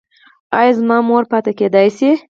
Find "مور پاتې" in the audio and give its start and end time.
1.07-1.51